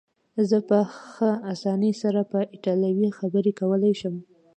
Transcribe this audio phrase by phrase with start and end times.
[0.49, 0.79] زه په
[1.11, 4.15] ښه اسانۍ سره په ایټالوي خبرې کولای شم.